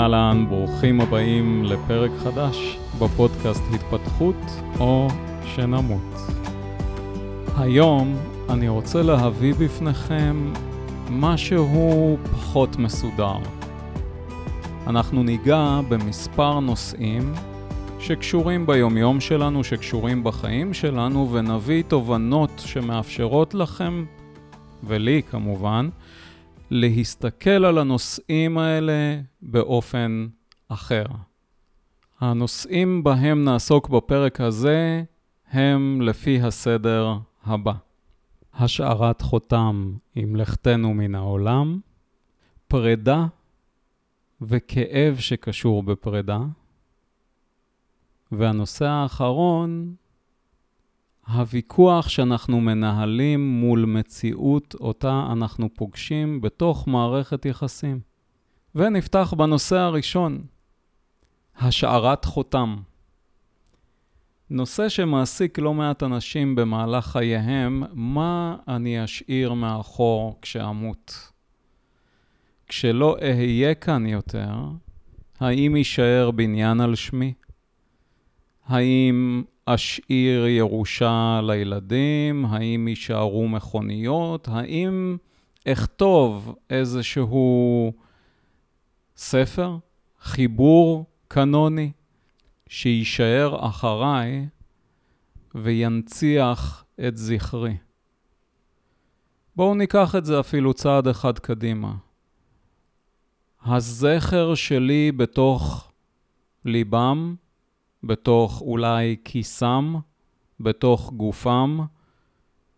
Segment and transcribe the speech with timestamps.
[0.00, 4.36] אהלן, ברוכים הבאים לפרק חדש בפודקאסט התפתחות
[4.78, 5.08] או
[5.54, 6.16] שנמות.
[7.58, 8.16] היום
[8.50, 10.52] אני רוצה להביא בפניכם
[11.10, 13.36] משהו פחות מסודר.
[14.86, 17.32] אנחנו ניגע במספר נושאים
[17.98, 24.04] שקשורים ביומיום שלנו, שקשורים בחיים שלנו, ונביא תובנות שמאפשרות לכם,
[24.84, 25.88] ולי כמובן,
[26.70, 30.28] להסתכל על הנושאים האלה באופן
[30.68, 31.04] אחר.
[32.20, 35.02] הנושאים בהם נעסוק בפרק הזה
[35.50, 37.72] הם לפי הסדר הבא:
[38.54, 41.80] השארת חותם עם לכתנו מן העולם,
[42.68, 43.26] פרידה
[44.42, 46.40] וכאב שקשור בפרידה,
[48.32, 49.94] והנושא האחרון,
[51.32, 58.00] הוויכוח שאנחנו מנהלים מול מציאות אותה אנחנו פוגשים בתוך מערכת יחסים.
[58.74, 60.42] ונפתח בנושא הראשון,
[61.58, 62.76] השארת חותם.
[64.50, 71.32] נושא שמעסיק לא מעט אנשים במהלך חייהם, מה אני אשאיר מאחור כשאמות?
[72.68, 74.54] כשלא אהיה כאן יותר,
[75.40, 77.32] האם יישאר בניין על שמי?
[78.66, 82.44] האם אשאיר ירושה לילדים?
[82.44, 84.48] האם יישארו מכוניות?
[84.48, 85.16] האם
[85.68, 87.92] אכתוב איזשהו
[89.16, 89.76] ספר,
[90.20, 91.92] חיבור קנוני,
[92.66, 94.46] שיישאר אחריי
[95.54, 97.76] וינציח את זכרי?
[99.56, 101.94] בואו ניקח את זה אפילו צעד אחד קדימה.
[103.64, 105.90] הזכר שלי בתוך
[106.64, 107.34] ליבם
[108.02, 109.94] בתוך אולי כיסם,
[110.60, 111.78] בתוך גופם,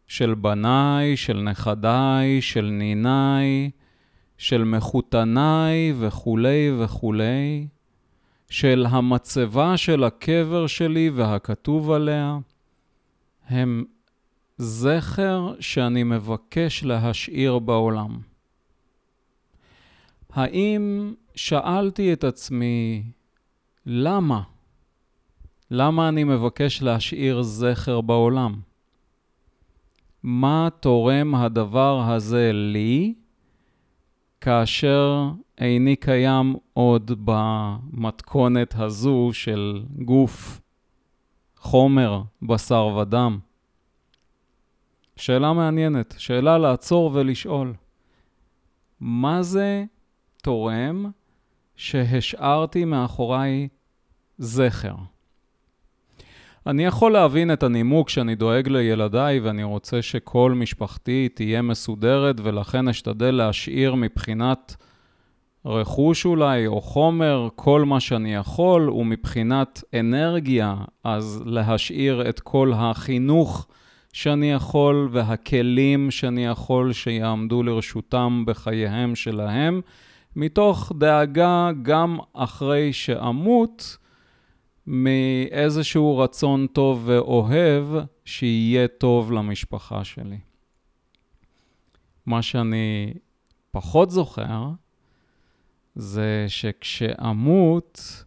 [0.07, 3.71] של בניי, של נכדיי, של ניניי,
[4.39, 7.67] של מחותניי וכולי וכולי,
[8.51, 12.39] של המצבה של הקבר שלי והכתוב עליה,
[13.47, 13.85] הם
[14.59, 18.19] זכר שאני מבקש להשאיר בעולם.
[20.31, 23.03] האם שאלתי את עצמי,
[23.87, 24.43] למה?
[25.75, 28.61] למה אני מבקש להשאיר זכר בעולם?
[30.23, 33.15] מה תורם הדבר הזה לי
[34.41, 40.61] כאשר איני קיים עוד במתכונת הזו של גוף,
[41.57, 43.39] חומר, בשר ודם?
[45.17, 47.75] שאלה מעניינת, שאלה לעצור ולשאול.
[49.01, 49.85] מה זה
[50.43, 51.11] תורם
[51.77, 53.69] שהשארתי מאחוריי
[54.39, 54.95] זכר?
[56.67, 62.89] אני יכול להבין את הנימוק שאני דואג לילדיי ואני רוצה שכל משפחתי תהיה מסודרת ולכן
[62.89, 64.77] אשתדל להשאיר מבחינת
[65.67, 73.67] רכוש אולי או חומר כל מה שאני יכול ומבחינת אנרגיה אז להשאיר את כל החינוך
[74.13, 79.81] שאני יכול והכלים שאני יכול שיעמדו לרשותם בחייהם שלהם
[80.37, 83.97] מתוך דאגה גם אחרי שאמות
[84.87, 87.85] מאיזשהו רצון טוב ואוהב
[88.25, 90.39] שיהיה טוב למשפחה שלי.
[92.27, 93.15] מה שאני
[93.71, 94.69] פחות זוכר
[95.95, 98.25] זה שכשאמות,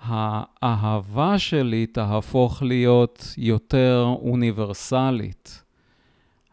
[0.00, 5.62] האהבה שלי תהפוך להיות יותר אוניברסלית.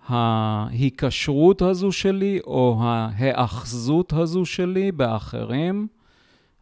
[0.07, 5.87] ההיקשרות הזו שלי או ההאחזות הזו שלי באחרים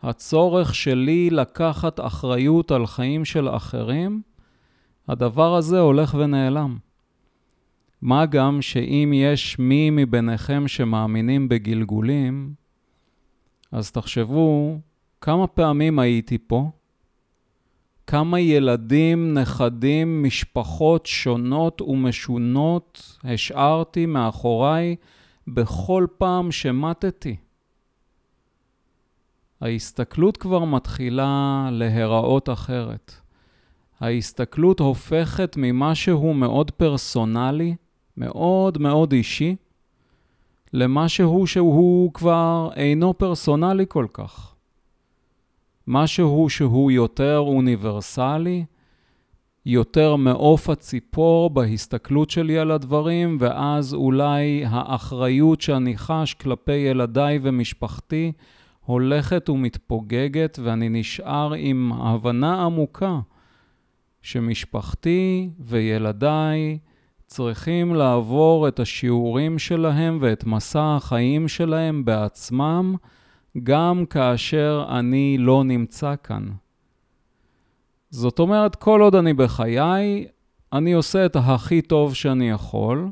[0.04, 4.22] הצורך שלי לקחת אחריות על חיים של אחרים,
[5.08, 6.78] הדבר הזה הולך ונעלם.
[8.02, 12.54] מה גם שאם יש מי מביניכם שמאמינים בגלגולים,
[13.72, 14.78] אז תחשבו
[15.22, 16.70] כמה פעמים הייתי פה,
[18.08, 24.96] כמה ילדים, נכדים, משפחות שונות ומשונות השארתי מאחוריי
[25.48, 27.36] בכל פעם שמטתי.
[29.62, 33.16] ההסתכלות כבר מתחילה להיראות אחרת.
[34.00, 37.76] ההסתכלות הופכת ממשהו מאוד פרסונלי,
[38.18, 39.56] מאוד מאוד אישי,
[40.74, 44.56] למשהו שהוא כבר אינו פרסונלי כל כך.
[45.88, 48.66] משהו שהוא יותר אוניברסלי,
[49.66, 58.32] יותר מעוף הציפור בהסתכלות שלי על הדברים, ואז אולי האחריות שאני חש כלפי ילדיי ומשפחתי
[58.86, 63.20] הולכת ומתפוגגת, ואני נשאר עם הבנה עמוקה
[64.22, 66.78] שמשפחתי וילדיי
[67.28, 72.96] צריכים לעבור את השיעורים שלהם ואת מסע החיים שלהם בעצמם,
[73.64, 76.50] גם כאשר אני לא נמצא כאן.
[78.10, 80.28] זאת אומרת, כל עוד אני בחיי,
[80.74, 83.10] אני עושה את הכי טוב שאני יכול,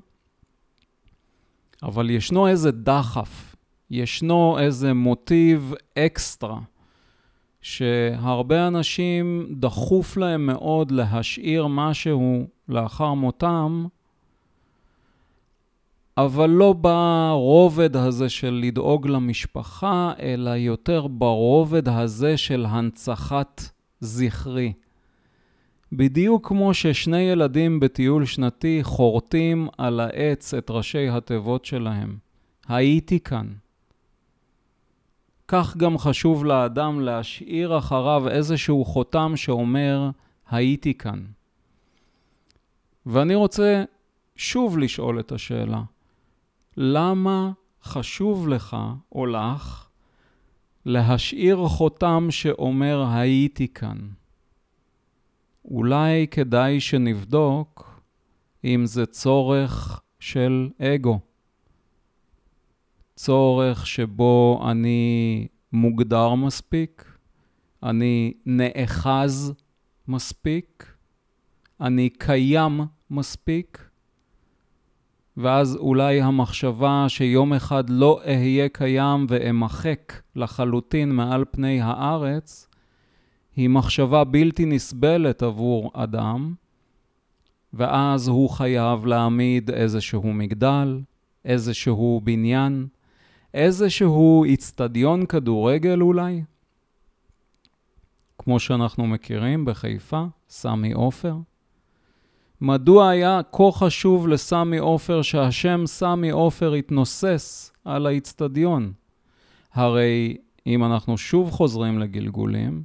[1.84, 3.49] אבל ישנו איזה דחף,
[3.92, 6.60] ישנו איזה מוטיב אקסטרה,
[7.62, 13.86] שהרבה אנשים דחוף להם מאוד להשאיר משהו לאחר מותם,
[16.18, 23.62] אבל לא ברובד הזה של לדאוג למשפחה, אלא יותר ברובד הזה של הנצחת
[24.00, 24.74] זכרי.
[25.92, 32.18] בדיוק כמו ששני ילדים בטיול שנתי חורטים על העץ את ראשי התיבות שלהם.
[32.68, 33.48] הייתי כאן.
[35.52, 40.10] כך גם חשוב לאדם להשאיר אחריו איזשהו חותם שאומר,
[40.50, 41.26] הייתי כאן.
[43.06, 43.84] ואני רוצה
[44.36, 45.82] שוב לשאול את השאלה,
[46.78, 47.52] למה
[47.84, 48.78] חשוב לך
[49.12, 49.88] או לך
[50.86, 53.98] להשאיר חותם שאומר הייתי כאן?
[55.66, 58.02] אולי כדאי שנבדוק
[58.64, 61.29] אם זה צורך של אגו.
[63.22, 67.18] צורך שבו אני מוגדר מספיק,
[67.84, 69.54] אני נאחז
[70.08, 70.94] מספיק,
[71.82, 72.82] אני קיים
[73.12, 73.90] מספיק,
[75.38, 82.68] ואז אולי המחשבה שיום אחד לא אהיה קיים ואמחק לחלוטין מעל פני הארץ,
[83.56, 86.54] היא מחשבה בלתי נסבלת עבור אדם,
[87.74, 91.02] ואז הוא חייב להעמיד איזשהו מגדל,
[91.46, 92.88] איזשהו בניין,
[93.54, 96.44] איזשהו איצטדיון כדורגל אולי,
[98.38, 101.36] כמו שאנחנו מכירים בחיפה, סמי עופר.
[102.62, 108.94] מדוע היה כה חשוב לסמי עופר שהשם סמי עופר יתנוסס על האיצטדיון?
[109.74, 110.38] הרי
[110.68, 112.84] אם אנחנו שוב חוזרים לגלגולים,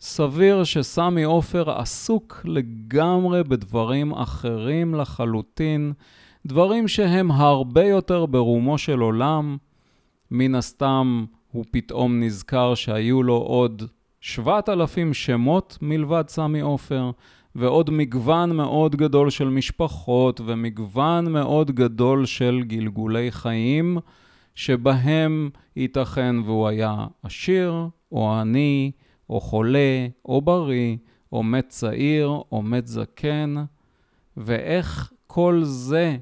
[0.00, 5.92] סביר שסמי עופר עסוק לגמרי בדברים אחרים לחלוטין,
[6.46, 9.56] דברים שהם הרבה יותר ברומו של עולם.
[10.30, 13.82] מן הסתם הוא פתאום נזכר שהיו לו עוד
[14.20, 17.10] 7,000 שמות מלבד סמי עופר,
[17.54, 23.98] ועוד מגוון מאוד גדול של משפחות ומגוון מאוד גדול של גלגולי חיים,
[24.54, 28.90] שבהם ייתכן והוא היה עשיר או עני,
[29.30, 30.96] או חולה, או בריא,
[31.32, 33.54] או מת צעיר, או מת זקן,
[34.36, 36.16] ואיך כל זה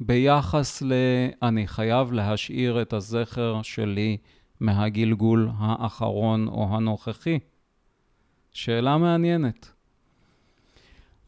[0.00, 0.92] ביחס ל...
[1.42, 4.16] אני חייב להשאיר את הזכר שלי
[4.60, 7.38] מהגלגול האחרון או הנוכחי.
[8.52, 9.72] שאלה מעניינת.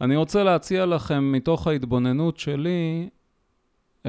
[0.00, 3.09] אני רוצה להציע לכם מתוך ההתבוננות שלי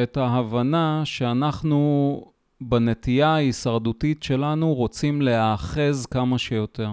[0.04, 2.24] את ההבנה שאנחנו
[2.62, 6.92] בנטייה ההישרדותית שלנו רוצים להאחז כמה שיותר.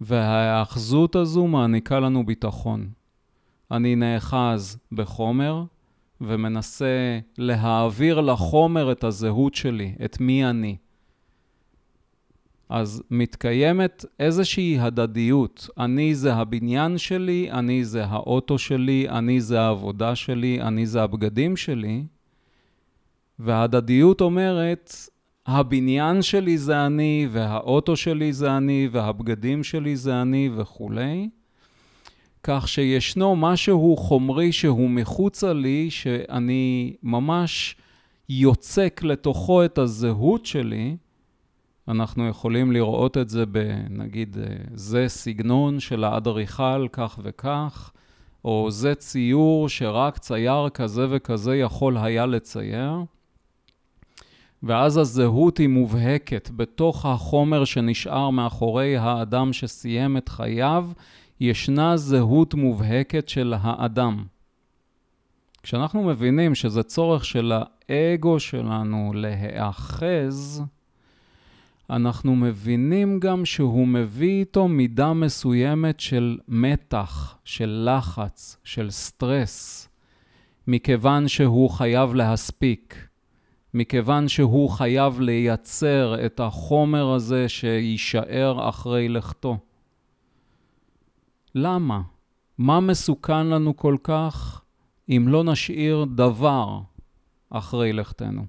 [0.00, 2.88] וההאחזות הזו מעניקה לנו ביטחון.
[3.70, 5.64] אני נאחז בחומר
[6.20, 10.76] ומנסה להעביר לחומר את הזהות שלי, את מי אני.
[12.68, 15.68] אז מתקיימת איזושהי הדדיות.
[15.78, 21.56] אני זה הבניין שלי, אני זה האוטו שלי, אני זה העבודה שלי, אני זה הבגדים
[21.56, 22.04] שלי.
[23.38, 24.92] וההדדיות אומרת,
[25.46, 31.28] הבניין שלי זה אני, והאוטו שלי זה אני, והבגדים שלי זה אני וכולי.
[32.50, 37.76] כך שישנו משהו חומרי שהוא מחוצה לי, שאני ממש
[38.28, 40.96] יוצק לתוכו את הזהות שלי.
[41.88, 44.36] אנחנו יכולים לראות את זה בנגיד,
[44.74, 47.90] זה סגנון של האדריכל כך וכך,
[48.44, 52.92] או זה ציור שרק צייר כזה וכזה יכול היה לצייר.
[54.62, 60.86] ואז הזהות היא מובהקת בתוך החומר שנשאר מאחורי האדם שסיים את חייו,
[61.40, 64.24] ישנה זהות מובהקת של האדם.
[65.62, 67.52] כשאנחנו מבינים שזה צורך של
[67.88, 70.62] האגו שלנו להיאחז,
[71.90, 79.88] אנחנו מבינים גם שהוא מביא איתו מידה מסוימת של מתח, של לחץ, של סטרס,
[80.66, 83.08] מכיוון שהוא חייב להספיק.
[83.74, 89.58] מכיוון שהוא חייב לייצר את החומר הזה שיישאר אחרי לכתו.
[91.58, 92.02] למה?
[92.58, 94.62] מה מסוכן לנו כל כך
[95.08, 96.80] אם לא נשאיר דבר
[97.50, 98.46] אחרי לכתנו?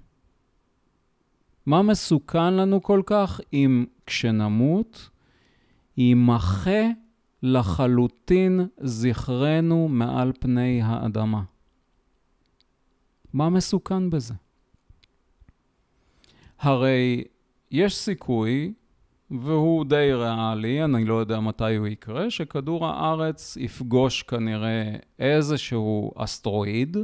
[1.66, 5.10] מה מסוכן לנו כל כך אם כשנמות
[5.96, 6.82] יימחה
[7.42, 11.42] לחלוטין זכרנו מעל פני האדמה?
[13.32, 14.34] מה מסוכן בזה?
[16.58, 17.24] הרי
[17.70, 18.74] יש סיכוי,
[19.30, 26.96] והוא די ריאלי, אני לא יודע מתי הוא יקרה, שכדור הארץ יפגוש כנראה איזשהו אסטרואיד,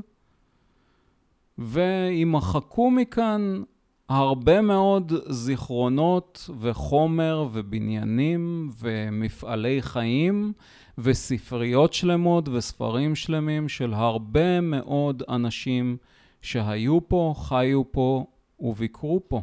[1.58, 3.62] וימחקו מכאן
[4.08, 10.52] הרבה מאוד זיכרונות וחומר ובניינים ומפעלי חיים
[10.98, 15.96] וספריות שלמות וספרים שלמים של הרבה מאוד אנשים
[16.42, 18.26] שהיו פה, חיו פה
[18.60, 19.42] וביקרו פה.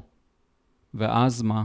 [0.94, 1.64] ואז מה?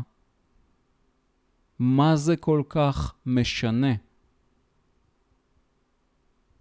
[1.79, 3.93] מה זה כל כך משנה?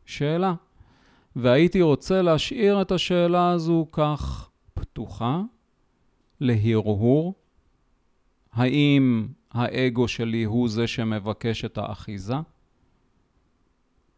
[0.06, 0.54] שאלה.
[1.36, 5.42] והייתי רוצה להשאיר את השאלה הזו כך פתוחה,
[6.40, 7.34] להרהור.
[8.52, 12.36] האם האגו שלי הוא זה שמבקש את האחיזה?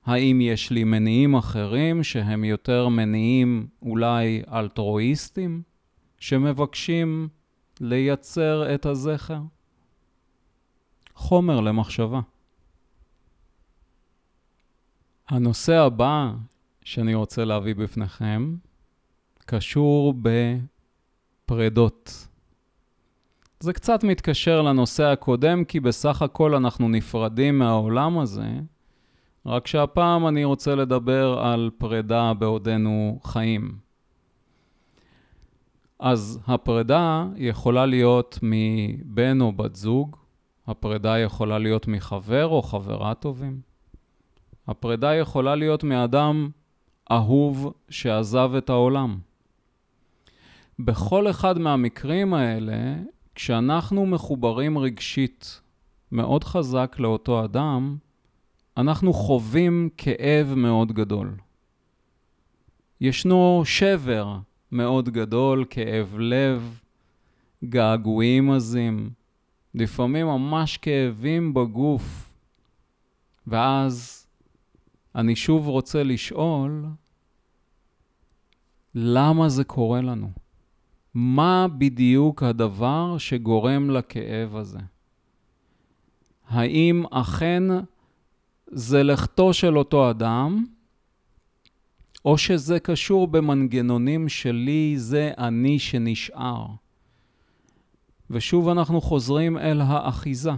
[0.05, 5.61] האם יש לי מניעים אחרים שהם יותר מניעים אולי אלטרואיסטים,
[6.19, 7.27] שמבקשים
[7.81, 9.41] לייצר את הזכר?
[11.19, 12.19] חומר למחשבה.
[15.27, 16.31] הנושא הבא
[16.83, 18.55] שאני רוצה להביא בפניכם
[19.45, 20.13] קשור
[21.45, 22.27] בפרדות.
[23.59, 28.49] זה קצת מתקשר לנושא הקודם, כי בסך הכל אנחנו נפרדים מהעולם הזה,
[29.45, 33.77] רק שהפעם אני רוצה לדבר על פרידה בעודנו חיים.
[35.99, 40.15] אז הפרידה יכולה להיות מבן או בת זוג,
[40.69, 43.61] הפרידה יכולה להיות מחבר או חברה טובים,
[44.67, 46.49] הפרידה יכולה להיות מאדם
[47.11, 49.19] אהוב שעזב את העולם.
[50.79, 52.95] בכל אחד מהמקרים האלה,
[53.35, 55.61] כשאנחנו מחוברים רגשית
[56.11, 57.97] מאוד חזק לאותו אדם,
[58.77, 61.31] אנחנו חווים כאב מאוד גדול.
[63.01, 64.37] ישנו שבר
[64.71, 66.79] מאוד גדול, כאב לב,
[67.63, 69.18] געגועים עזים,
[69.75, 72.33] לפעמים ממש כאבים בגוף.
[73.47, 74.27] ואז
[75.15, 76.85] אני שוב רוצה לשאול,
[78.95, 80.31] למה זה קורה לנו?
[81.13, 84.79] מה בדיוק הדבר שגורם לכאב הזה?
[86.47, 87.63] האם אכן
[88.67, 90.65] זה לכתו של אותו אדם,
[92.25, 96.65] או שזה קשור במנגנונים שלי, זה אני שנשאר.
[98.29, 100.51] ושוב אנחנו חוזרים אל האחיזה.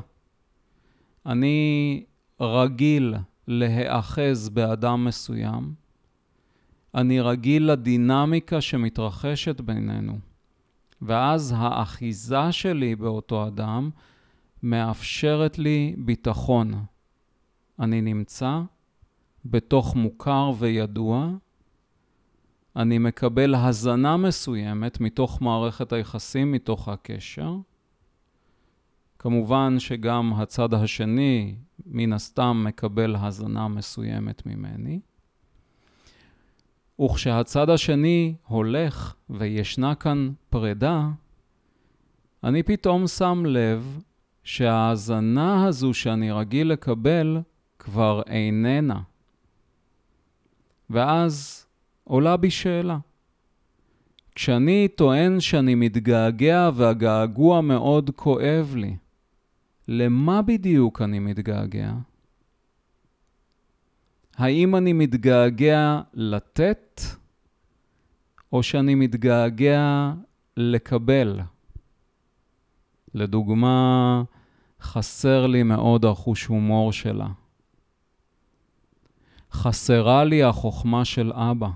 [1.25, 2.03] אני
[2.41, 3.15] רגיל
[3.47, 5.73] להיאחז באדם מסוים,
[6.95, 10.19] אני רגיל לדינמיקה שמתרחשת בינינו,
[11.01, 13.89] ואז האחיזה שלי באותו אדם
[14.63, 16.85] מאפשרת לי ביטחון.
[17.79, 18.61] אני נמצא
[19.45, 21.31] בתוך מוכר וידוע,
[22.75, 27.55] אני מקבל הזנה מסוימת מתוך מערכת היחסים, מתוך הקשר.
[29.19, 34.99] כמובן שגם הצד השני, מן הסתם, מקבל הזנה מסוימת ממני.
[37.01, 41.09] וכשהצד השני הולך וישנה כאן פרידה,
[42.43, 43.99] אני פתאום שם לב
[44.43, 47.41] שההאזנה הזו שאני רגיל לקבל
[47.79, 49.01] כבר איננה.
[50.89, 51.65] ואז
[52.03, 52.97] עולה בי שאלה.
[54.35, 58.95] כשאני טוען שאני מתגעגע והגעגוע מאוד כואב לי,
[59.87, 61.93] למה בדיוק אני מתגעגע?
[64.35, 67.01] האם אני מתגעגע לתת,
[68.53, 70.13] או שאני מתגעגע
[70.57, 71.39] לקבל?
[73.13, 74.23] לדוגמה,
[74.81, 77.27] חסר לי מאוד החוש הומור שלה.
[79.51, 81.69] חסרה לי החוכמה של אבא.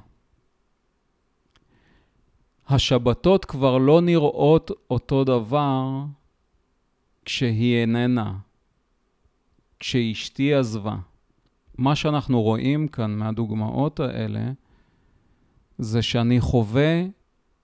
[2.67, 6.03] השבתות כבר לא נראות אותו דבר
[7.25, 8.33] כשהיא איננה,
[9.79, 10.95] כשאשתי עזבה.
[11.77, 14.51] מה שאנחנו רואים כאן מהדוגמאות האלה,
[15.77, 17.03] זה שאני חווה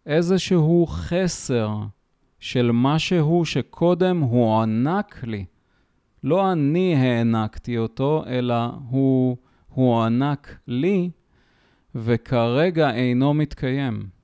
[0.06, 1.78] איזשהו חסר
[2.40, 5.46] של משהו שקודם הוענק לי.
[6.24, 8.56] לא אני הענקתי אותו, אלא
[8.90, 11.10] הוא הוענק לי,
[11.96, 14.21] וכרגע אינו מתקיים.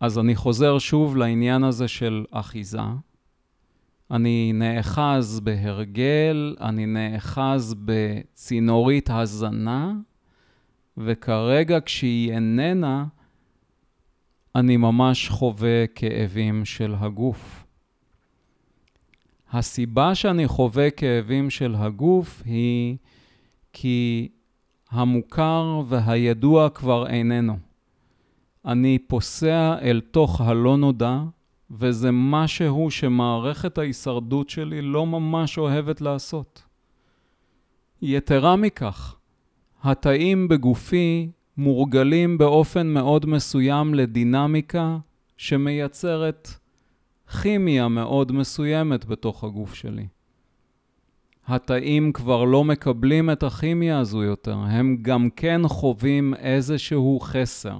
[0.00, 2.80] אז אני חוזר שוב לעניין הזה של אחיזה.
[4.10, 9.92] אני נאחז בהרגל, אני נאחז בצינורית הזנה,
[10.96, 13.04] וכרגע כשהיא איננה,
[14.54, 17.64] אני ממש חווה כאבים של הגוף.
[19.52, 22.96] הסיבה שאני חווה כאבים של הגוף היא
[23.72, 24.28] כי
[24.90, 27.69] המוכר והידוע כבר איננו.
[28.66, 31.18] אני פוסע אל תוך הלא נודע,
[31.70, 36.62] וזה משהו שמערכת ההישרדות שלי לא ממש אוהבת לעשות.
[38.02, 39.16] יתרה מכך,
[39.82, 44.98] התאים בגופי מורגלים באופן מאוד מסוים לדינמיקה
[45.36, 46.48] שמייצרת
[47.42, 50.06] כימיה מאוד מסוימת בתוך הגוף שלי.
[51.46, 57.78] התאים כבר לא מקבלים את הכימיה הזו יותר, הם גם כן חווים איזשהו חסר.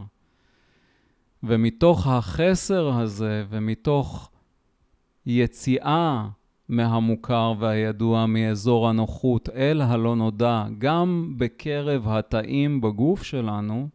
[1.43, 4.31] ומתוך החסר הזה ומתוך
[5.27, 6.29] יציאה
[6.69, 13.89] מהמוכר והידוע מאזור הנוחות אל הלא נודע, גם בקרב התאים בגוף שלנו,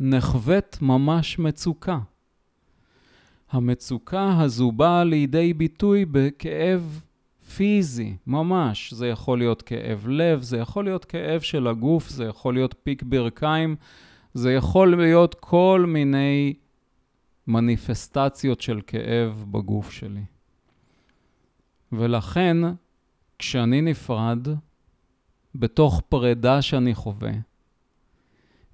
[0.00, 1.98] נחווית ממש מצוקה.
[3.50, 7.00] המצוקה הזו באה לידי ביטוי בכאב
[7.56, 8.94] פיזי, ממש.
[8.94, 13.02] זה יכול להיות כאב לב, זה יכול להיות כאב של הגוף, זה יכול להיות פיק
[13.02, 13.76] ברכיים,
[14.34, 16.54] זה יכול להיות כל מיני
[17.46, 20.24] מניפסטציות של כאב בגוף שלי.
[21.92, 22.56] ולכן,
[23.38, 24.48] כשאני נפרד,
[25.54, 27.32] בתוך פרידה שאני חווה,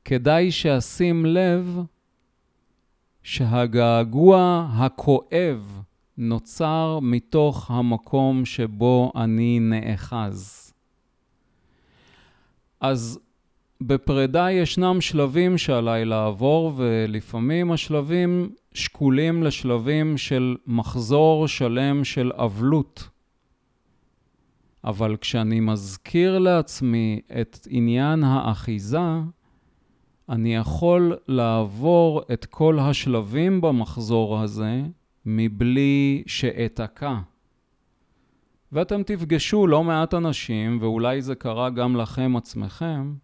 [0.05, 1.81] כדאי שאשים לב
[3.23, 5.83] שהגעגוע הכואב
[6.19, 10.73] נוצר מתוך המקום שבו אני נאחז.
[12.81, 13.21] אז
[13.81, 23.09] בפרידה ישנם שלבים שעליי לעבור, ולפעמים השלבים שקולים לשלבים של מחזור שלם של אבלות.
[24.85, 28.99] אבל כשאני מזכיר לעצמי את עניין האחיזה,
[30.29, 34.83] אני יכול לעבור את כל השלבים במחזור הזה
[35.27, 37.15] מבלי שאתקע.
[38.73, 43.15] ואתם תפגשו לא מעט אנשים, ואולי זה קרה גם לכם עצמכם,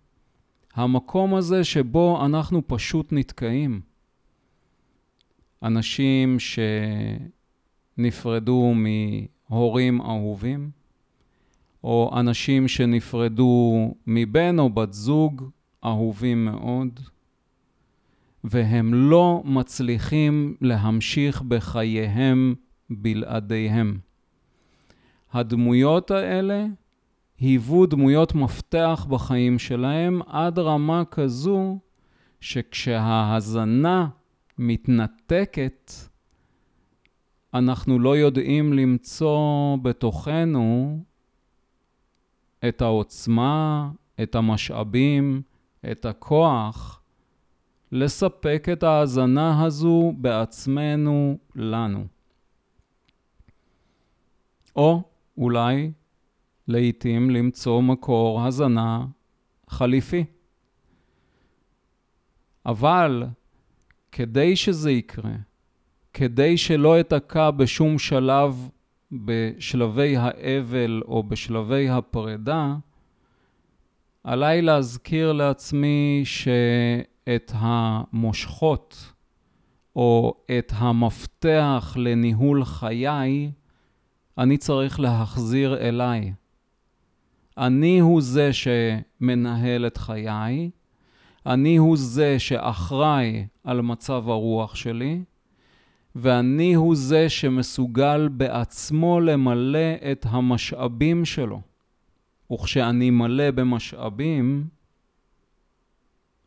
[0.77, 3.81] המקום הזה שבו אנחנו פשוט נתקעים.
[5.63, 6.37] אנשים
[7.99, 10.71] שנפרדו מהורים אהובים,
[11.85, 15.51] או אנשים שנפרדו מבן או בת זוג
[15.85, 17.01] אהובים מאוד,
[18.45, 22.55] והם לא מצליחים להמשיך בחייהם
[22.91, 23.99] בלעדיהם.
[25.33, 26.67] הדמויות האלה
[27.41, 31.79] היוו דמויות מפתח בחיים שלהם עד רמה כזו
[32.41, 34.09] שכשההזנה
[34.59, 35.93] מתנתקת,
[37.55, 40.99] אנחנו לא יודעים למצוא בתוכנו
[42.69, 43.91] את העוצמה,
[44.23, 45.43] את המשאבים,
[45.93, 47.01] את הכוח,
[47.93, 52.07] לספק את ההאזנה הזו בעצמנו לנו.
[54.77, 55.03] או
[55.39, 55.93] אולי
[56.69, 59.07] לעתים למצוא מקור הזנה
[59.69, 60.25] חליפי.
[62.67, 63.25] אבל
[64.13, 65.35] כדי שזה יקרה,
[66.13, 68.69] כדי שלא אתקע בשום שלב
[69.13, 72.77] בשלבי האבל או בשלבי הפרידה,
[74.25, 79.13] עליי להזכיר לעצמי שאת המושכות
[79.97, 83.51] או את המפתח לניהול חיי,
[84.39, 86.33] אני צריך להחזיר אליי.
[87.59, 90.71] אני הוא זה שמנהל את חיי,
[91.47, 95.23] אני הוא זה שאחראי על מצב הרוח שלי,
[96.15, 101.61] ואני הוא זה שמסוגל בעצמו למלא את המשאבים שלו.
[102.53, 104.67] וכשאני מלא במשאבים,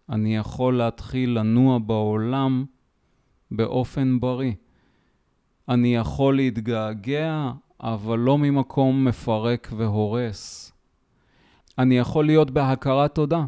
[0.10, 2.66] אני יכול להתחיל לנוע בעולם
[3.52, 4.54] באופן בריא.
[5.70, 10.69] אני יכול להתגעגע, אבל לא ממקום מפרק והורס.
[11.80, 13.46] אני יכול להיות בהכרת תודה,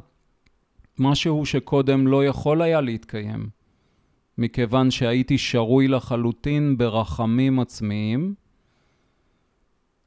[1.00, 3.50] משהו שקודם לא יכול היה להתקיים,
[4.38, 8.36] מכיוון שהייתי שרוי לחלוטין ברחמים עצמיים,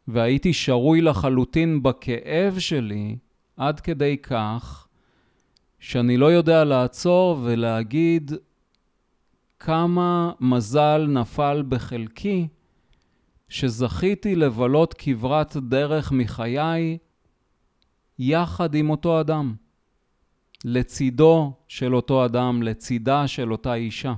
[0.08, 3.16] והייתי שרוי לחלוטין בכאב שלי
[3.56, 4.88] עד כדי כך
[5.78, 8.32] שאני לא יודע לעצור ולהגיד
[9.58, 12.48] כמה מזל נפל בחלקי
[13.48, 16.98] שזכיתי לבלות כברת דרך מחיי
[18.18, 19.54] יחד עם אותו אדם,
[20.64, 24.14] לצידו של אותו אדם, לצידה של אותה אישה.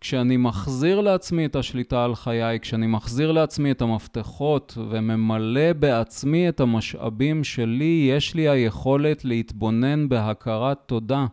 [0.00, 6.60] כשאני מחזיר לעצמי את השליטה על חיי, כשאני מחזיר לעצמי את המפתחות וממלא בעצמי את
[6.60, 11.26] המשאבים שלי, יש לי היכולת להתבונן בהכרת תודה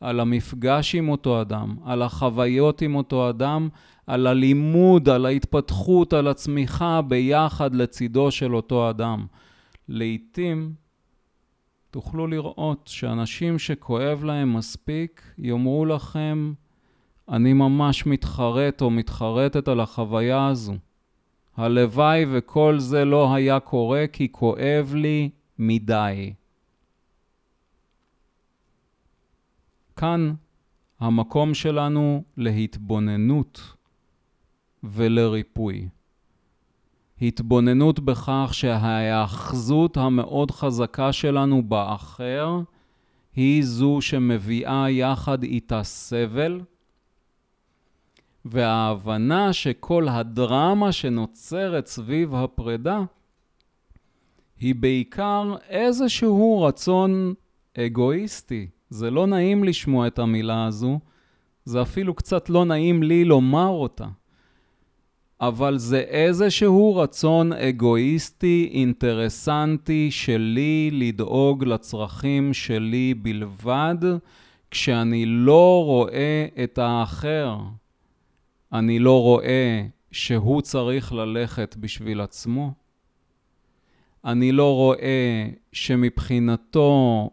[0.00, 3.68] על המפגש עם אותו אדם, על החוויות עם אותו אדם,
[4.06, 9.26] על הלימוד, על ההתפתחות, על הצמיחה ביחד לצידו של אותו אדם.
[9.92, 10.74] לעתים
[11.90, 16.52] תוכלו לראות שאנשים שכואב להם מספיק יאמרו לכם,
[17.28, 20.74] אני ממש מתחרט או מתחרטת על החוויה הזו.
[21.56, 26.32] הלוואי וכל זה לא היה קורה כי כואב לי מדי.
[29.96, 30.34] כאן
[31.00, 33.74] המקום שלנו להתבוננות
[34.82, 35.88] ולריפוי.
[37.22, 42.60] התבוננות בכך שההאחזות המאוד חזקה שלנו באחר
[43.36, 46.60] היא זו שמביאה יחד איתה סבל,
[48.44, 53.02] וההבנה שכל הדרמה שנוצרת סביב הפרידה
[54.60, 57.34] היא בעיקר איזשהו רצון
[57.78, 58.68] אגואיסטי.
[58.90, 60.98] זה לא נעים לשמוע את המילה הזו,
[61.64, 64.06] זה אפילו קצת לא נעים לי לומר אותה.
[65.40, 73.96] אבל זה איזשהו רצון אגואיסטי, אינטרסנטי שלי לדאוג לצרכים שלי בלבד,
[74.70, 77.56] כשאני לא רואה את האחר.
[78.72, 82.72] אני לא רואה שהוא צריך ללכת בשביל עצמו.
[84.24, 87.30] אני לא רואה שמבחינתו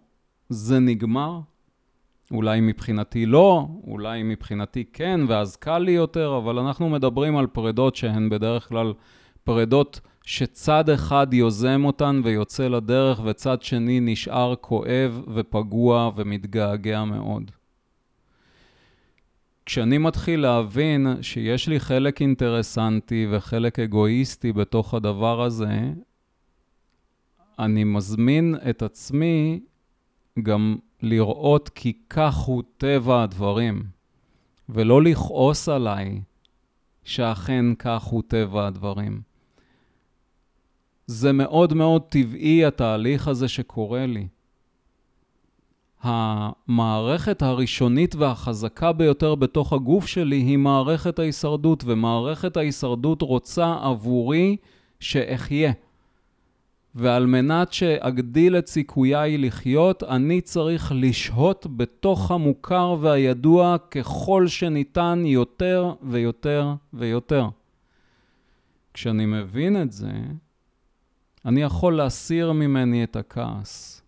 [0.50, 1.40] זה נגמר.
[2.32, 7.96] אולי מבחינתי לא, אולי מבחינתי כן, ואז קל לי יותר, אבל אנחנו מדברים על פרדות
[7.96, 8.94] שהן בדרך כלל
[9.44, 17.52] פרדות שצד אחד יוזם אותן ויוצא לדרך, וצד שני נשאר כואב ופגוע ומתגעגע מאוד.
[19.66, 25.80] כשאני מתחיל להבין שיש לי חלק אינטרסנטי וחלק אגואיסטי בתוך הדבר הזה,
[27.60, 29.60] אני מזמין את עצמי
[30.44, 33.84] גם לראות כי כך הוא טבע הדברים,
[34.70, 36.22] ולא לכעוס עליי
[37.04, 39.22] שאכן כך הוא טבע הדברים.
[41.08, 44.28] זה מאוד מאוד טבעי התהליך הזה שקורה לי.
[46.02, 54.58] המערכת הראשונית והחזקה ביותר בתוך הגוף שלי היא מערכת ההישרדות, ומערכת ההישרדות רוצה עבורי
[55.00, 55.72] שאחיה.
[57.00, 65.94] ועל מנת שאגדיל את סיכוייי לחיות, אני צריך לשהות בתוך המוכר והידוע ככל שניתן יותר
[66.04, 67.50] ויותר ויותר.
[68.94, 70.12] כשאני מבין את זה,
[71.46, 74.02] אני יכול להסיר ממני את הכעס.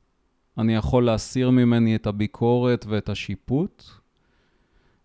[0.58, 3.84] אני יכול להסיר ממני את הביקורת ואת השיפוט,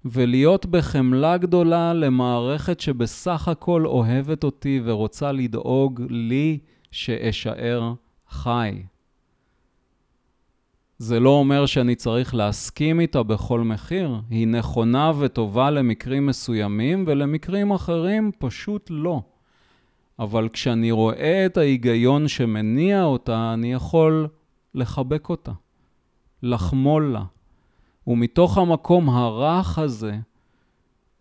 [0.05, 6.59] ולהיות בחמלה גדולה למערכת שבסך הכל אוהבת אותי ורוצה לדאוג לי
[6.95, 7.93] שאשאר
[8.29, 8.83] חי.
[10.99, 17.71] זה לא אומר שאני צריך להסכים איתה בכל מחיר, היא נכונה וטובה למקרים מסוימים, ולמקרים
[17.71, 19.23] אחרים פשוט לא.
[20.19, 24.29] אבל כשאני רואה את ההיגיון שמניע אותה, אני יכול
[24.75, 25.53] לחבק אותה,
[26.43, 27.25] לחמול לה.
[28.07, 30.17] ומתוך המקום הרך הזה,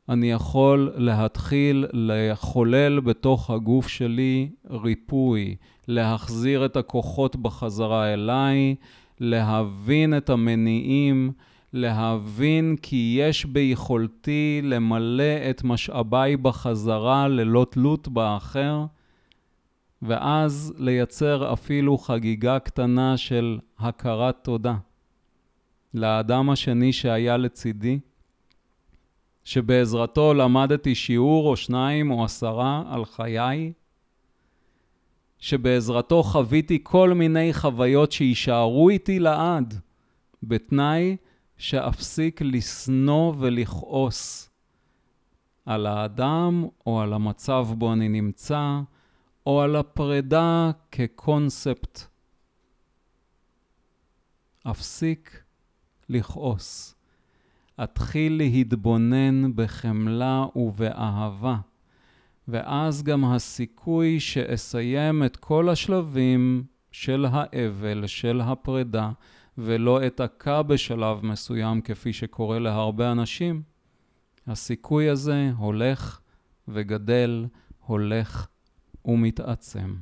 [0.10, 5.56] אני יכול להתחיל לחולל בתוך הגוף שלי ריפוי,
[5.88, 8.76] להחזיר את הכוחות בחזרה אליי,
[9.20, 11.32] להבין את המניעים,
[11.74, 18.86] להבין כי יש ביכולתי למלא את משאביי בחזרה ללא תלות באחר,
[20.02, 24.76] ואז לייצר אפילו חגיגה קטנה של הכרת תודה
[25.94, 28.00] לאדם השני שהיה לצידי.
[29.44, 33.74] שבעזרתו למדתי שיעור או שניים או עשרה על חיי,
[35.38, 39.80] שבעזרתו חוויתי כל מיני חוויות שיישארו איתי לעד,
[40.44, 41.18] בתנאי
[41.58, 44.50] שאפסיק לשנוא ולכעוס
[45.66, 48.80] על האדם או על המצב בו אני נמצא,
[49.46, 52.02] או על הפרידה כקונספט.
[54.72, 55.44] אפסיק
[56.10, 56.96] לכעוס.
[57.84, 61.58] אתחיל להתבונן בחמלה ובאהבה,
[62.48, 69.12] ואז גם הסיכוי שאסיים את כל השלבים של האבל, של הפרידה,
[69.58, 73.62] ולא אתקע בשלב מסוים כפי שקורה להרבה אנשים,
[74.48, 76.20] הסיכוי הזה הולך
[76.68, 77.46] וגדל,
[77.80, 78.48] הולך
[79.06, 79.96] ומתעצם.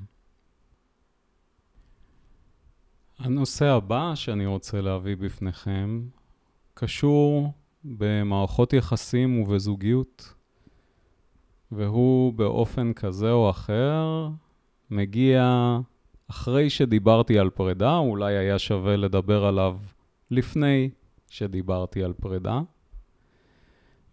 [3.20, 6.02] הנושא הבא שאני רוצה להביא בפניכם
[6.74, 10.34] קשור במערכות יחסים ובזוגיות,
[11.72, 14.30] והוא באופן כזה או אחר
[14.90, 15.78] מגיע
[16.30, 19.78] אחרי שדיברתי על פרידה, אולי היה שווה לדבר עליו
[20.32, 20.90] לפני
[21.30, 22.62] שדיברתי על פרידה.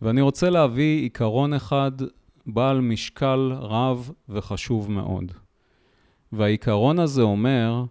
[0.03, 1.93] ואני רוצה להביא עיקרון אחד
[2.47, 5.33] בעל משקל רב וחשוב מאוד.
[6.33, 7.85] והעיקרון הזה אומר,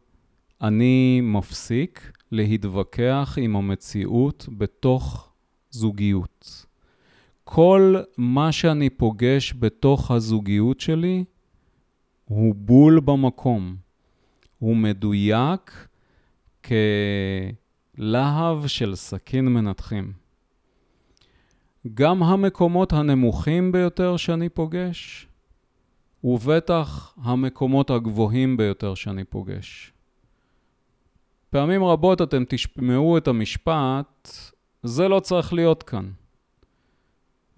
[0.62, 5.27] אני מפסיק להתווכח עם המציאות בתוך
[5.78, 6.66] זוגיות.
[7.44, 11.24] כל מה שאני פוגש בתוך הזוגיות שלי
[12.26, 13.76] הוא בול במקום.
[14.60, 15.88] הוא מדויק
[17.98, 20.14] כלהב של סכין מנתחים.
[21.94, 25.28] גם המקומות הנמוכים ביותר שאני פוגש,
[26.24, 29.94] ובטח המקומות הגבוהים ביותר שאני פוגש.
[31.50, 34.30] פעמים רבות אתם תשמעו את המשפט,
[34.84, 36.10] זה לא צריך להיות כאן.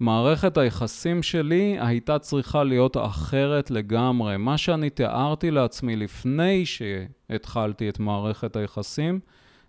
[0.00, 4.36] מערכת היחסים שלי הייתה צריכה להיות אחרת לגמרי.
[4.36, 9.20] מה שאני תיארתי לעצמי לפני שהתחלתי את מערכת היחסים,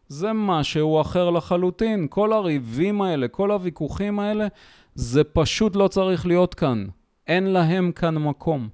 [0.07, 2.07] זה משהו אחר לחלוטין.
[2.09, 4.47] כל הריבים האלה, כל הוויכוחים האלה,
[4.95, 6.85] זה פשוט לא צריך להיות כאן.
[7.27, 8.69] אין להם כאן מקום.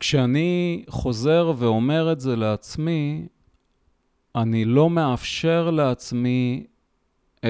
[0.00, 3.26] כשאני חוזר ואומר את זה לעצמי,
[4.36, 6.66] אני לא מאפשר לעצמי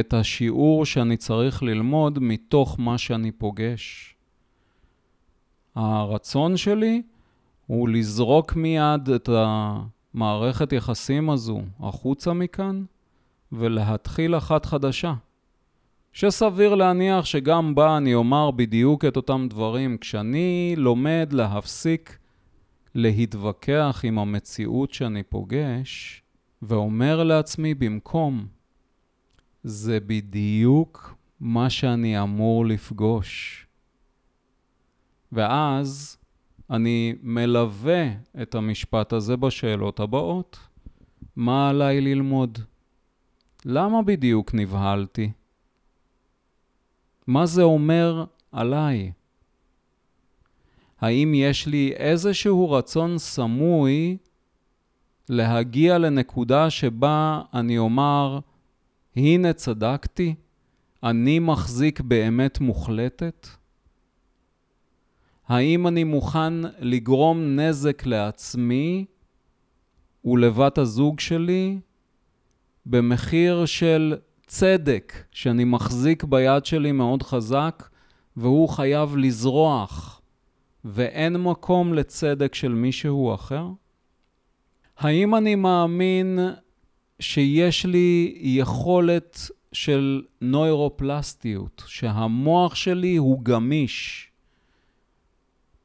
[0.01, 4.15] את השיעור שאני צריך ללמוד מתוך מה שאני פוגש.
[5.75, 7.03] הרצון שלי
[7.67, 12.85] הוא לזרוק מיד את המערכת יחסים הזו החוצה מכאן
[13.53, 15.15] ולהתחיל אחת חדשה.
[16.13, 19.99] שסביר להניח שגם בה אני אומר בדיוק את אותם דברים.
[19.99, 22.19] כשאני לומד להפסיק
[22.95, 26.22] להתווכח עם המציאות שאני פוגש,
[26.63, 28.47] ואומר לעצמי במקום,
[29.65, 33.67] זה בדיוק מה שאני אמור לפגוש.
[35.33, 36.17] ואז
[36.71, 38.09] אני מלווה
[38.43, 40.59] את המשפט הזה בשאלות הבאות.
[41.37, 42.59] מה עליי ללמוד?
[43.65, 45.31] למה בדיוק נבהלתי?
[47.27, 49.13] מה זה אומר עליי?
[51.01, 54.17] האם יש לי איזשהו רצון סמוי
[55.29, 58.39] להגיע לנקודה שבה אני אומר,
[59.17, 60.35] הנה צדקתי,
[61.03, 63.49] אני מחזיק באמת מוחלטת?
[65.49, 69.05] האם אני מוכן לגרום נזק לעצמי
[70.25, 71.79] ולבת הזוג שלי
[72.87, 77.89] במחיר של צדק שאני מחזיק ביד שלי מאוד חזק
[78.37, 80.21] והוא חייב לזרוח
[80.85, 83.67] ואין מקום לצדק של מישהו אחר?
[85.03, 86.39] האם אני מאמין
[87.21, 94.29] שיש לי יכולת של נוירופלסטיות, שהמוח שלי הוא גמיש,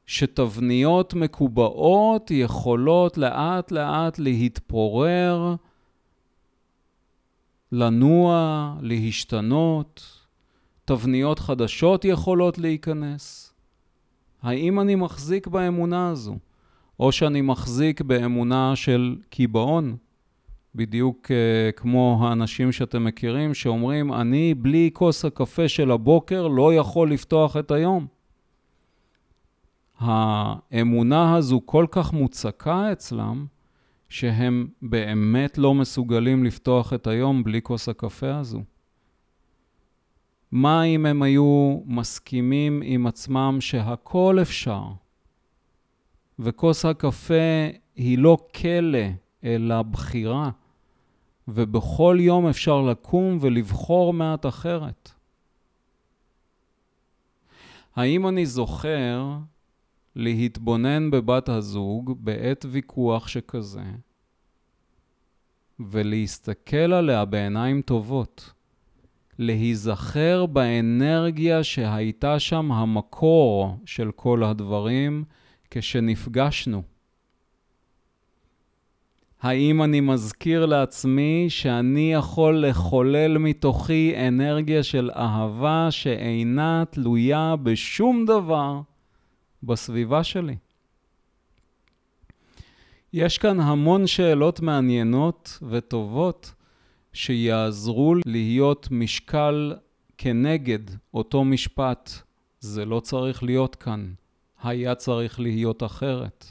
[0.06, 5.54] שתבניות מקובעות יכולות לאט לאט להתפורר,
[7.72, 10.02] לנוע, להשתנות,
[10.84, 13.54] תבניות חדשות יכולות להיכנס.
[14.42, 16.36] האם אני מחזיק באמונה הזו,
[17.00, 19.96] או שאני מחזיק באמונה של קיבעון?
[20.74, 27.12] בדיוק uh, כמו האנשים שאתם מכירים, שאומרים, אני בלי כוס הקפה של הבוקר לא יכול
[27.12, 28.06] לפתוח את היום.
[29.98, 33.46] האמונה הזו כל כך מוצקה אצלם,
[34.08, 38.62] שהם באמת לא מסוגלים לפתוח את היום בלי כוס הקפה הזו.
[40.52, 44.84] מה אם הם היו מסכימים עם עצמם שהכל אפשר,
[46.38, 48.98] וכוס הקפה היא לא כלא,
[49.44, 50.50] אלא בחירה.
[51.48, 55.10] ובכל יום אפשר לקום ולבחור מעט אחרת.
[57.96, 59.24] האם אני זוכר
[60.16, 63.84] להתבונן בבת הזוג בעת ויכוח שכזה
[65.80, 68.52] ולהסתכל עליה בעיניים טובות,
[69.38, 75.24] להיזכר באנרגיה שהייתה שם המקור של כל הדברים
[75.70, 76.82] כשנפגשנו.
[79.40, 88.80] האם אני מזכיר לעצמי שאני יכול לחולל מתוכי אנרגיה של אהבה שאינה תלויה בשום דבר
[89.62, 90.56] בסביבה שלי?
[93.12, 96.52] יש כאן המון שאלות מעניינות וטובות
[97.12, 99.74] שיעזרו להיות משקל
[100.18, 100.78] כנגד
[101.14, 102.10] אותו משפט.
[102.60, 104.12] זה לא צריך להיות כאן,
[104.62, 106.46] היה צריך להיות אחרת.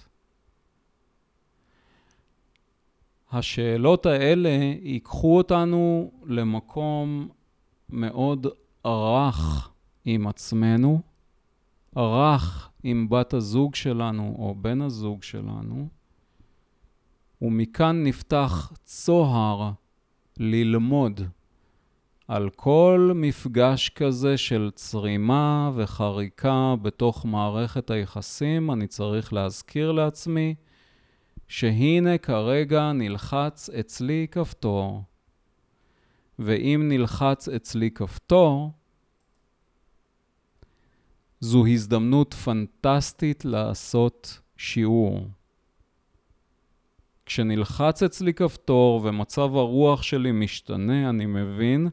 [3.31, 4.49] השאלות האלה
[4.81, 7.29] ייקחו אותנו למקום
[7.89, 8.47] מאוד
[8.85, 9.69] רך
[10.05, 11.01] עם עצמנו,
[11.97, 15.87] רך עם בת הזוג שלנו או בן הזוג שלנו,
[17.41, 19.71] ומכאן נפתח צוהר
[20.37, 21.21] ללמוד
[22.27, 30.55] על כל מפגש כזה של צרימה וחריקה בתוך מערכת היחסים, אני צריך להזכיר לעצמי
[31.47, 35.03] שהנה כרגע נלחץ אצלי כפתור,
[36.39, 38.71] ואם נלחץ אצלי כפתור,
[41.39, 45.27] זו הזדמנות פנטסטית לעשות שיעור.
[47.25, 51.89] כשנלחץ אצלי כפתור ומצב הרוח שלי משתנה, אני מבין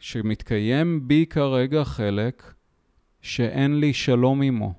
[0.00, 2.54] שמתקיים בי כרגע חלק
[3.22, 4.72] שאין לי שלום עמו.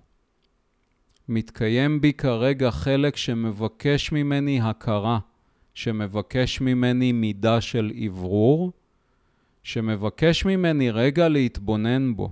[1.30, 5.20] מתקיים בי כרגע חלק שמבקש ממני הכרה,
[5.74, 8.72] שמבקש ממני מידה של אוורור,
[9.64, 12.32] שמבקש ממני רגע להתבונן בו.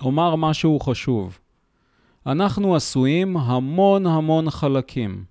[0.00, 1.38] אומר משהו חשוב.
[2.26, 5.24] אנחנו עשויים המון המון חלקים.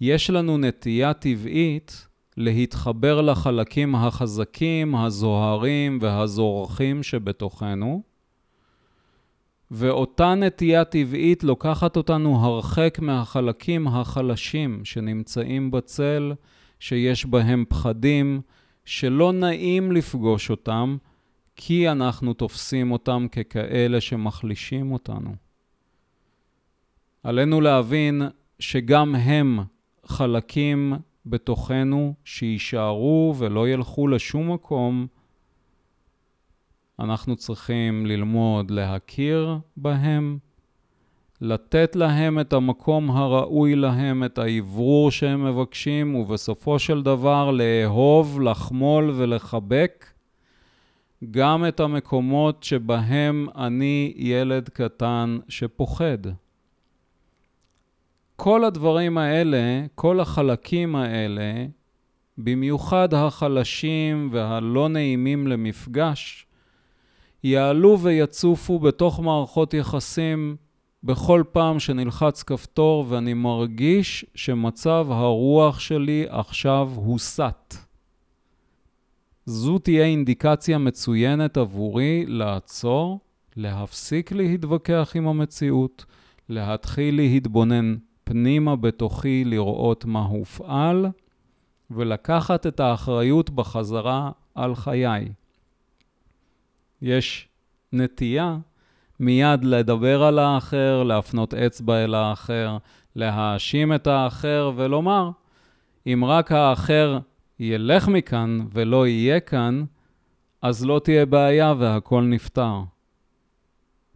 [0.00, 2.06] יש לנו נטייה טבעית
[2.40, 8.02] להתחבר לחלקים החזקים, הזוהרים והזורחים שבתוכנו,
[9.70, 16.32] ואותה נטייה טבעית לוקחת אותנו הרחק מהחלקים החלשים שנמצאים בצל,
[16.78, 18.40] שיש בהם פחדים,
[18.84, 20.96] שלא נעים לפגוש אותם,
[21.56, 25.34] כי אנחנו תופסים אותם ככאלה שמחלישים אותנו.
[27.22, 28.22] עלינו להבין
[28.58, 29.60] שגם הם
[30.06, 30.94] חלקים
[31.30, 35.06] בתוכנו שיישארו ולא ילכו לשום מקום,
[36.98, 40.38] אנחנו צריכים ללמוד להכיר בהם,
[41.40, 49.10] לתת להם את המקום הראוי להם, את האוורור שהם מבקשים, ובסופו של דבר לאהוב, לחמול
[49.16, 50.06] ולחבק
[51.30, 56.18] גם את המקומות שבהם אני ילד קטן שפוחד.
[58.42, 61.66] כל הדברים האלה, כל החלקים האלה,
[62.38, 66.46] במיוחד החלשים והלא נעימים למפגש,
[67.44, 70.56] יעלו ויצופו בתוך מערכות יחסים
[71.02, 77.74] בכל פעם שנלחץ כפתור ואני מרגיש שמצב הרוח שלי עכשיו הוסט.
[79.46, 83.20] זו תהיה אינדיקציה מצוינת עבורי לעצור,
[83.56, 86.04] להפסיק להתווכח עם המציאות,
[86.48, 87.96] להתחיל להתבונן
[88.30, 91.06] פנימה בתוכי לראות מה הופעל,
[91.90, 95.28] ולקחת את האחריות בחזרה על חיי.
[97.02, 97.48] יש
[97.92, 98.58] נטייה
[99.20, 102.76] מיד לדבר על האחר, להפנות אצבע אל האחר,
[103.16, 105.30] להאשים את האחר ולומר,
[106.06, 107.18] אם רק האחר
[107.58, 109.84] ילך מכאן ולא יהיה כאן,
[110.62, 112.80] אז לא תהיה בעיה והכל נפתר.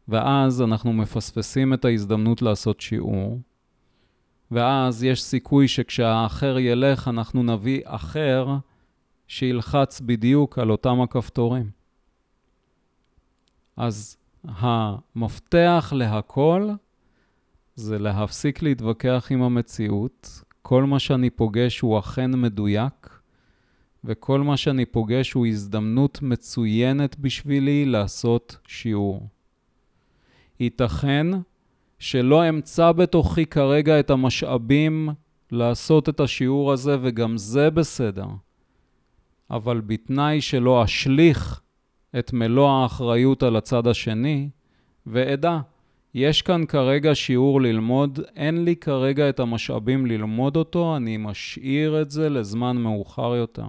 [0.09, 3.39] ואז אנחנו מפספסים את ההזדמנות לעשות שיעור,
[4.51, 8.47] ואז יש סיכוי שכשהאחר ילך, אנחנו נביא אחר
[9.29, 11.71] שילחץ בדיוק על אותם הכפתורים.
[13.77, 16.71] אז המפתח להכל
[17.75, 20.43] זה להפסיק להתווכח עם המציאות.
[20.63, 23.19] כל מה שאני פוגש הוא אכן מדויק,
[24.05, 29.29] וכל מה שאני פוגש הוא הזדמנות מצוינת בשבילי לעשות שיעור.
[30.61, 31.27] ייתכן
[32.05, 35.09] שלא אמצא בתוכי כרגע את המשאבים
[35.51, 38.27] לעשות את השיעור הזה, וגם זה בסדר.
[39.51, 41.61] אבל בתנאי שלא אשליך
[42.19, 44.49] את מלוא האחריות על הצד השני,
[45.07, 45.59] ואדע,
[46.15, 52.11] יש כאן כרגע שיעור ללמוד, אין לי כרגע את המשאבים ללמוד אותו, אני משאיר את
[52.11, 53.67] זה לזמן מאוחר יותר.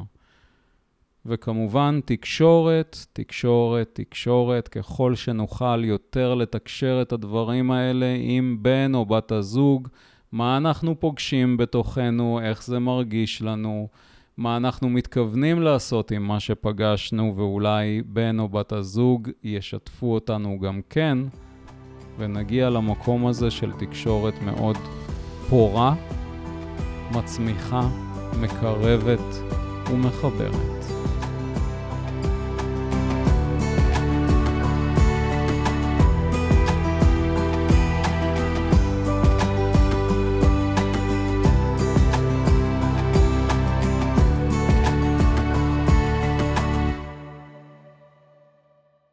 [1.25, 9.31] וכמובן תקשורת, תקשורת, תקשורת, ככל שנוכל יותר לתקשר את הדברים האלה עם בן או בת
[9.31, 9.87] הזוג,
[10.31, 13.87] מה אנחנו פוגשים בתוכנו, איך זה מרגיש לנו,
[14.37, 20.81] מה אנחנו מתכוונים לעשות עם מה שפגשנו, ואולי בן או בת הזוג ישתפו אותנו גם
[20.89, 21.17] כן,
[22.17, 24.77] ונגיע למקום הזה של תקשורת מאוד
[25.49, 25.95] פורה,
[27.11, 27.89] מצמיחה,
[28.41, 29.53] מקרבת
[29.91, 30.94] ומחברת.